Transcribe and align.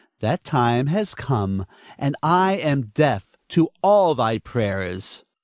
That 0.19 0.43
time 0.43 0.87
hath 0.87 1.15
come, 1.15 1.67
and 1.95 2.15
I 2.23 2.53
am 2.53 2.87
deaf 2.87 3.27
to 3.49 3.69
all 3.83 4.15
thy 4.15 4.39
prayers. 4.39 5.19
Nina. 5.23 5.31